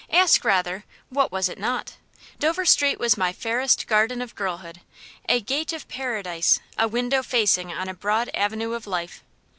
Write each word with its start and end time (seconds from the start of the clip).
Ask 0.09 0.43
rather, 0.43 0.83
What 1.09 1.31
was 1.31 1.47
it 1.47 1.59
not? 1.59 1.97
Dover 2.39 2.65
Street 2.65 2.99
was 2.99 3.19
my 3.19 3.31
fairest 3.31 3.85
garden 3.85 4.19
of 4.19 4.33
girlhood, 4.33 4.81
a 5.29 5.41
gate 5.41 5.73
of 5.73 5.87
paradise, 5.89 6.59
a 6.75 6.87
window 6.87 7.21
facing 7.21 7.71
on 7.71 7.87
a 7.87 7.93
broad 7.93 8.31
avenue 8.33 8.73
of 8.73 8.87
life. 8.87 9.23